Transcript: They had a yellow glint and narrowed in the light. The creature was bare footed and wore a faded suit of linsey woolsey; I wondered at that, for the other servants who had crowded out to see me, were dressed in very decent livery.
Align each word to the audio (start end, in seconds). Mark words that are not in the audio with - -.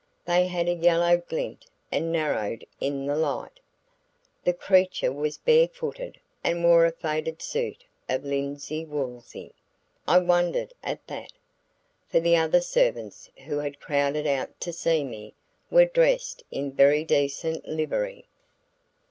They 0.25 0.47
had 0.47 0.67
a 0.67 0.73
yellow 0.73 1.17
glint 1.17 1.67
and 1.91 2.11
narrowed 2.11 2.65
in 2.79 3.05
the 3.05 3.15
light. 3.15 3.59
The 4.43 4.51
creature 4.53 5.11
was 5.11 5.37
bare 5.37 5.67
footed 5.67 6.19
and 6.43 6.63
wore 6.63 6.85
a 6.87 6.91
faded 6.91 7.39
suit 7.39 7.85
of 8.09 8.25
linsey 8.25 8.83
woolsey; 8.83 9.53
I 10.07 10.17
wondered 10.17 10.73
at 10.83 11.05
that, 11.05 11.33
for 12.07 12.19
the 12.19 12.35
other 12.35 12.61
servants 12.61 13.29
who 13.45 13.59
had 13.59 13.79
crowded 13.79 14.25
out 14.25 14.59
to 14.61 14.73
see 14.73 15.03
me, 15.03 15.35
were 15.69 15.85
dressed 15.85 16.41
in 16.49 16.71
very 16.71 17.03
decent 17.03 17.67
livery. 17.67 18.25